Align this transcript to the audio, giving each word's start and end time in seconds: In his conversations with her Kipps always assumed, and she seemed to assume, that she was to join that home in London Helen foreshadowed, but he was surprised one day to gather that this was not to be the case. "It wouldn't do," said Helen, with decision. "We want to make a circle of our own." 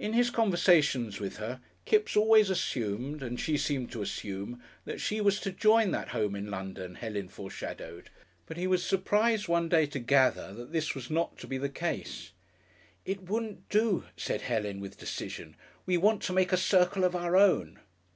In 0.00 0.14
his 0.14 0.30
conversations 0.30 1.20
with 1.20 1.36
her 1.36 1.60
Kipps 1.84 2.16
always 2.16 2.50
assumed, 2.50 3.22
and 3.22 3.38
she 3.38 3.56
seemed 3.56 3.92
to 3.92 4.02
assume, 4.02 4.60
that 4.84 5.00
she 5.00 5.20
was 5.20 5.38
to 5.38 5.52
join 5.52 5.92
that 5.92 6.08
home 6.08 6.34
in 6.34 6.50
London 6.50 6.96
Helen 6.96 7.28
foreshadowed, 7.28 8.10
but 8.46 8.56
he 8.56 8.66
was 8.66 8.84
surprised 8.84 9.46
one 9.46 9.68
day 9.68 9.86
to 9.86 10.00
gather 10.00 10.52
that 10.54 10.72
this 10.72 10.96
was 10.96 11.08
not 11.08 11.38
to 11.38 11.46
be 11.46 11.56
the 11.56 11.68
case. 11.68 12.32
"It 13.04 13.30
wouldn't 13.30 13.68
do," 13.68 14.06
said 14.16 14.40
Helen, 14.40 14.80
with 14.80 14.98
decision. 14.98 15.54
"We 15.86 15.98
want 15.98 16.20
to 16.22 16.32
make 16.32 16.50
a 16.50 16.56
circle 16.56 17.04
of 17.04 17.14
our 17.14 17.36
own." 17.36 17.78